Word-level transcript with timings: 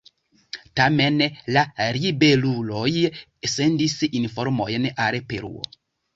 Tamen 0.79 1.19
la 1.57 1.63
ribeluloj 1.97 2.89
sendis 3.59 3.95
informojn 4.23 4.91
al 5.07 5.21
Peruo. 5.31 5.65